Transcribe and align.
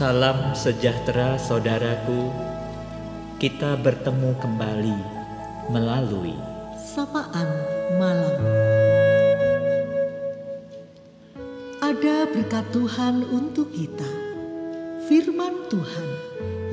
Salam 0.00 0.56
sejahtera 0.56 1.36
saudaraku. 1.36 2.32
Kita 3.36 3.76
bertemu 3.76 4.32
kembali 4.40 4.98
melalui 5.68 6.32
sapaan 6.72 7.44
malam. 8.00 8.40
Ada 11.84 12.32
berkat 12.32 12.64
Tuhan 12.72 13.28
untuk 13.28 13.76
kita. 13.76 14.08
Firman 15.04 15.68
Tuhan 15.68 16.08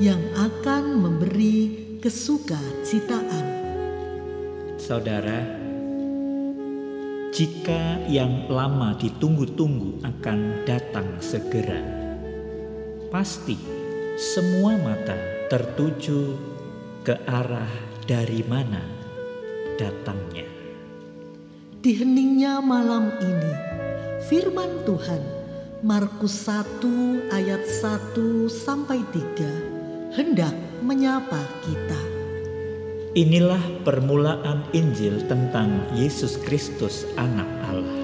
yang 0.00 0.24
akan 0.32 0.96
memberi 0.96 2.00
kesukacitaan. 2.00 3.44
saudara. 4.80 5.44
Jika 7.36 8.08
yang 8.08 8.48
lama 8.48 8.96
ditunggu-tunggu 8.96 10.00
akan 10.00 10.64
datang 10.64 11.20
segera, 11.20 12.07
pasti 13.08 13.56
semua 14.20 14.76
mata 14.76 15.16
tertuju 15.48 16.36
ke 17.04 17.16
arah 17.24 17.72
dari 18.04 18.44
mana 18.44 18.84
datangnya. 19.80 20.44
Di 21.78 21.94
heningnya 21.96 22.60
malam 22.60 23.14
ini, 23.22 23.54
firman 24.28 24.84
Tuhan 24.84 25.22
Markus 25.80 26.34
1 26.44 27.30
ayat 27.30 27.62
1 27.62 28.50
sampai 28.50 28.98
3 29.14 30.18
hendak 30.18 30.52
menyapa 30.82 31.38
kita. 31.62 32.00
Inilah 33.14 33.62
permulaan 33.86 34.66
Injil 34.74 35.22
tentang 35.30 35.86
Yesus 35.94 36.36
Kristus 36.42 37.08
anak 37.16 37.48
Allah. 37.70 37.97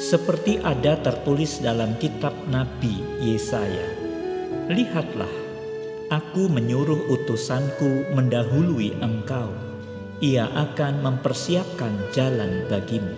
Seperti 0.00 0.56
ada 0.64 0.96
tertulis 0.96 1.60
dalam 1.60 1.92
kitab 2.00 2.32
Nabi 2.48 3.20
Yesaya. 3.20 3.84
Lihatlah, 4.72 5.28
aku 6.08 6.48
menyuruh 6.48 7.04
utusanku 7.12 8.08
mendahului 8.16 8.96
engkau. 9.04 9.52
Ia 10.24 10.48
akan 10.56 11.04
mempersiapkan 11.04 12.16
jalan 12.16 12.64
bagimu. 12.72 13.12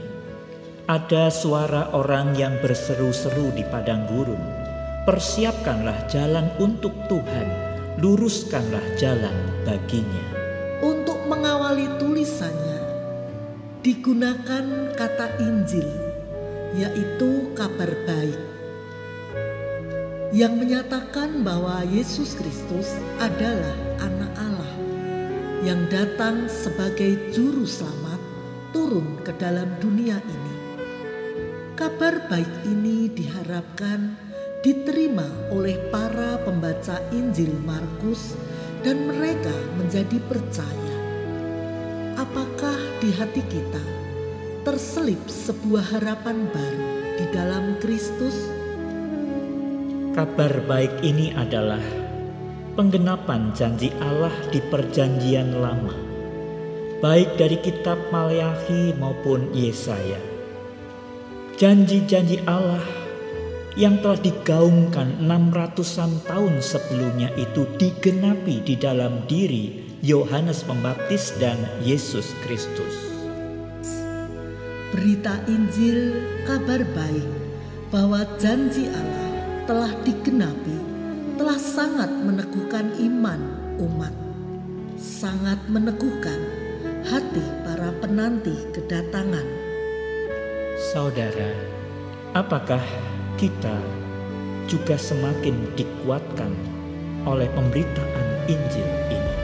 Ada 0.90 1.30
suara 1.30 1.94
orang 1.94 2.34
yang 2.34 2.58
berseru-seru 2.58 3.54
di 3.54 3.62
padang 3.62 4.02
gurun. 4.10 4.42
Persiapkanlah 5.06 6.10
jalan 6.10 6.50
untuk 6.58 6.98
Tuhan, 7.06 7.46
luruskanlah 8.02 8.98
jalan 8.98 9.38
baginya. 9.62 10.26
Untuk 10.82 11.30
mengawali 11.30 11.86
tulisannya, 12.02 12.82
digunakan 13.86 14.90
kata 14.98 15.38
Injil, 15.38 16.01
yaitu 16.72 17.52
kabar 17.52 17.92
baik, 18.08 18.40
yang 20.32 20.56
menyatakan 20.56 21.44
bahwa 21.44 21.84
Yesus 21.84 22.32
Kristus 22.32 22.96
adalah 23.20 23.76
Anak 24.00 24.32
Allah 24.40 24.74
yang 25.60 25.84
datang 25.92 26.48
sebagai 26.48 27.30
Juru 27.30 27.68
Selamat 27.68 28.20
turun 28.72 29.20
ke 29.20 29.36
dalam 29.36 29.68
dunia 29.78 30.16
ini. 30.24 30.54
Kabar 31.76 32.24
baik 32.32 32.64
ini 32.64 33.12
diharapkan 33.12 34.16
diterima 34.64 35.26
oleh 35.52 35.76
para 35.92 36.40
pembaca 36.40 36.96
Injil 37.12 37.52
Markus 37.66 38.38
dan 38.80 39.10
mereka 39.10 39.52
menjadi 39.76 40.16
percaya. 40.24 40.96
Apakah 42.16 42.78
di 43.02 43.10
hati 43.12 43.42
kita 43.50 43.82
terselip 44.62 45.18
sebuah 45.26 45.98
harapan 45.98 46.46
baru 46.54 46.86
di 47.18 47.26
dalam 47.34 47.74
Kristus? 47.82 48.46
Kabar 50.14 50.62
baik 50.70 51.02
ini 51.02 51.34
adalah 51.34 51.82
penggenapan 52.78 53.50
janji 53.58 53.90
Allah 53.98 54.30
di 54.54 54.62
Perjanjian 54.62 55.58
Lama, 55.58 55.94
baik 57.02 57.34
dari 57.34 57.58
Kitab 57.58 57.98
Maleakhi 58.14 58.94
maupun 59.02 59.50
Yesaya. 59.50 60.22
Janji-janji 61.58 62.46
Allah 62.46 62.86
yang 63.74 63.98
telah 63.98 64.20
digaungkan 64.22 65.26
600-an 65.26 66.22
tahun 66.22 66.62
sebelumnya 66.62 67.34
itu 67.34 67.66
digenapi 67.82 68.62
di 68.62 68.78
dalam 68.78 69.26
diri 69.26 69.90
Yohanes 70.06 70.62
Pembaptis 70.62 71.34
dan 71.42 71.58
Yesus 71.82 72.30
Kristus. 72.46 73.11
Berita 74.92 75.40
Injil 75.48 76.20
kabar 76.44 76.84
baik 76.84 77.24
bahwa 77.88 78.28
janji 78.36 78.92
Allah 78.92 79.32
telah 79.64 79.88
digenapi 80.04 80.76
telah 81.40 81.56
sangat 81.56 82.12
meneguhkan 82.12 82.92
iman 83.00 83.40
umat, 83.80 84.12
sangat 85.00 85.56
meneguhkan 85.72 86.36
hati 87.08 87.40
para 87.64 87.88
penanti 88.04 88.52
kedatangan. 88.76 89.48
Saudara, 90.92 91.56
apakah 92.36 92.84
kita 93.40 93.80
juga 94.68 95.00
semakin 95.00 95.72
dikuatkan 95.72 96.52
oleh 97.24 97.48
pemberitaan 97.56 98.28
Injil 98.44 98.88
ini? 99.08 99.34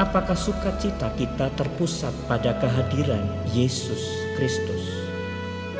Apakah 0.00 0.32
sukacita 0.32 1.12
kita 1.20 1.52
terpusat 1.52 2.16
pada 2.24 2.56
kehadiran 2.56 3.28
Yesus 3.52 4.21
Kristus? 4.36 5.02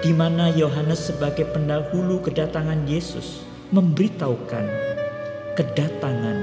di 0.02 0.10
mana 0.10 0.50
Yohanes 0.50 1.14
sebagai 1.14 1.46
pendahulu 1.54 2.18
kedatangan 2.26 2.90
Yesus 2.90 3.46
memberitahukan 3.70 4.66
kedatangan 5.54 6.38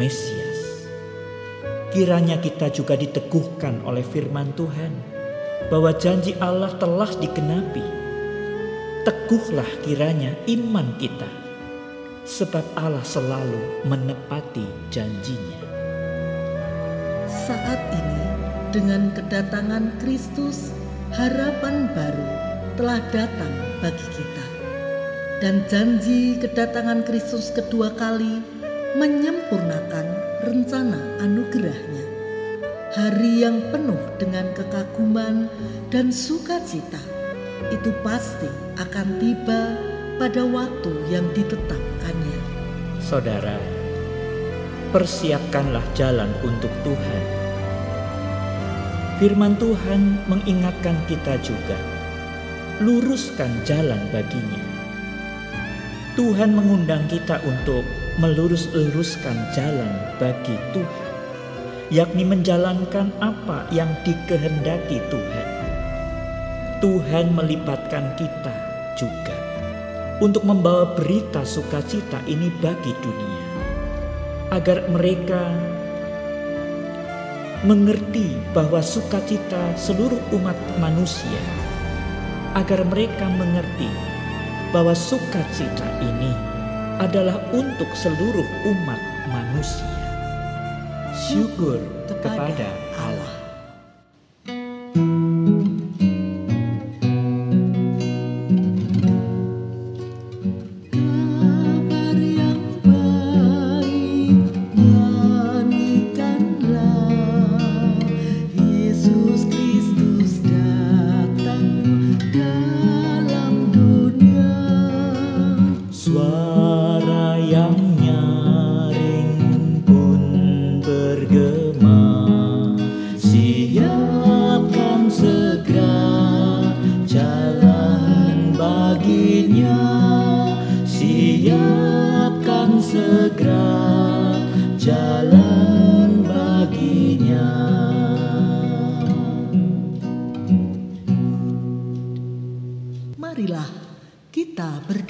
Mesias. 0.00 0.88
Kiranya 1.92 2.40
kita 2.40 2.72
juga 2.72 2.96
diteguhkan 2.96 3.84
oleh 3.84 4.00
firman 4.00 4.56
Tuhan 4.56 4.88
bahwa 5.68 5.92
janji 5.92 6.32
Allah 6.40 6.72
telah 6.80 7.12
digenapi. 7.12 7.84
Teguhlah 9.04 9.68
kiranya 9.84 10.32
iman 10.48 10.96
kita 10.96 11.28
sebab 12.24 12.64
Allah 12.72 13.04
selalu 13.04 13.84
menepati 13.84 14.64
janjinya. 14.88 15.60
Saat 17.28 17.84
ini 17.92 18.24
dengan 18.72 19.12
kedatangan 19.12 20.00
Kristus 20.00 20.72
harapan 21.12 21.92
baru 21.92 22.28
telah 22.80 23.00
datang 23.12 23.52
bagi 23.84 24.06
kita. 24.16 24.46
Dan 25.44 25.66
janji 25.68 26.40
kedatangan 26.40 27.04
Kristus 27.04 27.52
kedua 27.52 27.92
kali 27.92 28.40
menyempurnakan 28.96 30.06
rencana 30.46 31.20
anugerahnya. 31.20 32.06
Hari 32.92 33.44
yang 33.44 33.60
penuh 33.72 34.00
dengan 34.20 34.52
kekaguman 34.52 35.48
dan 35.88 36.12
sukacita 36.12 37.00
itu 37.72 37.90
pasti 38.04 38.48
akan 38.76 39.08
tiba 39.20 39.76
pada 40.20 40.44
waktu 40.44 40.92
yang 41.08 41.24
ditetapkannya. 41.32 42.40
Saudara, 43.00 43.56
persiapkanlah 44.92 45.84
jalan 45.96 46.30
untuk 46.44 46.70
Tuhan. 46.84 47.41
Firman 49.22 49.54
Tuhan 49.54 50.18
mengingatkan 50.26 50.98
kita 51.06 51.38
juga 51.46 51.78
luruskan 52.82 53.54
jalan 53.62 54.02
baginya. 54.10 54.58
Tuhan 56.18 56.50
mengundang 56.50 57.06
kita 57.06 57.38
untuk 57.46 57.86
melurus-luruskan 58.18 59.38
jalan 59.54 59.94
bagi 60.18 60.58
Tuhan, 60.74 61.10
yakni 61.94 62.26
menjalankan 62.26 63.14
apa 63.22 63.70
yang 63.70 63.94
dikehendaki 64.02 64.98
Tuhan. 65.06 65.48
Tuhan 66.82 67.30
melibatkan 67.30 68.18
kita 68.18 68.54
juga 68.98 69.38
untuk 70.18 70.42
membawa 70.42 70.98
berita 70.98 71.46
sukacita 71.46 72.18
ini 72.26 72.50
bagi 72.58 72.90
dunia, 72.98 73.46
agar 74.50 74.90
mereka 74.90 75.70
mengerti 77.62 78.34
bahwa 78.50 78.82
sukacita 78.82 79.78
seluruh 79.78 80.18
umat 80.34 80.58
manusia 80.82 81.42
agar 82.58 82.82
mereka 82.82 83.30
mengerti 83.30 83.86
bahwa 84.74 84.92
sukacita 84.98 85.86
ini 86.02 86.32
adalah 86.98 87.38
untuk 87.54 87.88
seluruh 87.94 88.46
umat 88.66 89.00
manusia. 89.30 89.88
Syukur 91.14 91.78
kepada 92.10 92.68
Allah. 92.98 93.41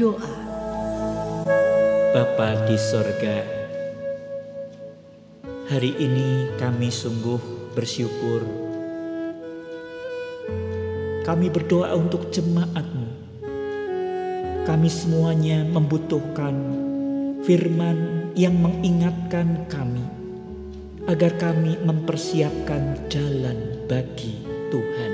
Berdoa. 0.03 0.35
Bapa 2.11 2.67
di 2.67 2.75
sorga, 2.75 3.39
hari 5.71 5.95
ini 5.95 6.51
kami 6.59 6.91
sungguh 6.91 7.71
bersyukur. 7.71 8.43
Kami 11.23 11.47
berdoa 11.55 11.95
untuk 11.95 12.35
jemaatmu. 12.35 13.09
Kami 14.67 14.89
semuanya 14.91 15.63
membutuhkan 15.63 16.55
firman 17.47 18.31
yang 18.35 18.59
mengingatkan 18.59 19.71
kami 19.71 20.03
agar 21.07 21.31
kami 21.39 21.79
mempersiapkan 21.79 23.07
jalan 23.07 23.87
bagi 23.87 24.43
Tuhan. 24.67 25.12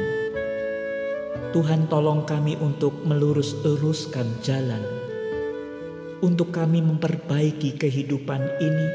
Tuhan 1.49 1.89
tolong 1.89 2.29
kami 2.29 2.61
untuk 2.61 3.09
melurus-luruskan 3.09 4.29
jalan, 4.45 4.85
untuk 6.21 6.53
kami 6.53 6.85
memperbaiki 6.85 7.73
kehidupan 7.81 8.45
ini, 8.61 8.89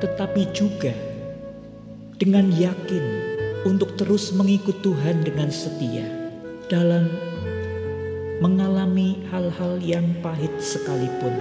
tetapi 0.00 0.48
juga 0.56 0.96
dengan 2.16 2.48
yakin 2.56 3.04
untuk 3.68 4.00
terus 4.00 4.32
mengikut 4.32 4.80
Tuhan 4.80 5.28
dengan 5.28 5.52
setia 5.52 6.08
dalam 6.72 7.12
mengalami 8.40 9.20
hal-hal 9.28 9.76
yang 9.84 10.08
pahit 10.24 10.56
sekalipun. 10.56 11.36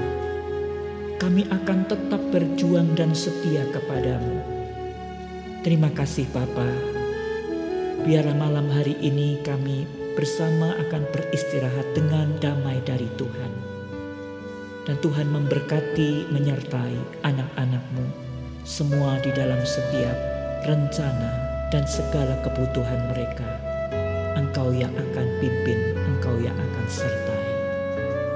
Kami 1.23 1.47
akan 1.47 1.87
tetap 1.87 2.19
berjuang 2.35 2.99
dan 2.99 3.15
setia 3.15 3.63
kepadamu. 3.71 4.43
Terima 5.63 5.87
kasih 5.87 6.27
Bapa. 6.35 6.67
Biarlah 8.03 8.35
malam 8.35 8.67
hari 8.73 8.97
ini 8.99 9.37
kami 9.45 10.00
bersama 10.15 10.75
akan 10.87 11.03
beristirahat 11.13 11.87
dengan 11.95 12.31
damai 12.43 12.79
dari 12.83 13.07
Tuhan. 13.15 13.53
Dan 14.87 14.97
Tuhan 14.99 15.29
memberkati 15.29 16.33
menyertai 16.33 17.23
anak-anakmu 17.23 18.05
semua 18.65 19.17
di 19.21 19.29
dalam 19.33 19.61
setiap 19.61 20.17
rencana 20.65 21.31
dan 21.73 21.85
segala 21.87 22.37
kebutuhan 22.45 23.09
mereka. 23.09 23.47
Engkau 24.37 24.69
yang 24.75 24.91
akan 24.93 25.27
pimpin, 25.39 25.97
engkau 25.97 26.35
yang 26.37 26.53
akan 26.53 26.85
sertai. 26.89 27.49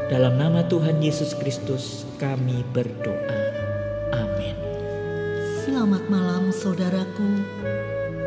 Dalam 0.06 0.38
nama 0.38 0.62
Tuhan 0.70 1.02
Yesus 1.02 1.34
Kristus 1.34 2.06
kami 2.22 2.62
berdoa. 2.72 3.42
Amin. 4.14 4.54
Selamat 5.66 6.06
malam 6.14 6.54
saudaraku. 6.54 7.42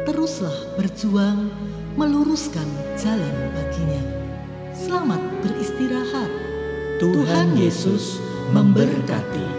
Teruslah 0.04 0.74
berjuang 0.74 1.54
meluruskan 1.98 2.70
jalan 2.94 3.34
baginya. 3.58 4.02
Selamat 4.70 5.18
beristirahat. 5.42 6.30
Tuhan 7.02 7.58
Yesus 7.58 8.22
memberkati. 8.54 9.57